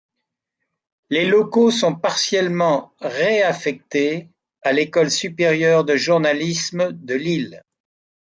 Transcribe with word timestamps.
Les 1.11 1.27
locaux 1.27 1.69
sont 1.69 1.93
partiellement 1.93 2.91
ré-affectés 3.01 4.29
à 4.63 4.71
l'École 4.71 5.11
supérieure 5.11 5.83
de 5.83 5.95
journalisme 5.95 6.91
de 6.91 7.13
Lille. 7.13 7.61